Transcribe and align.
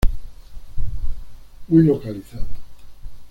Muy 1.67 1.83
localizado. 1.83 2.47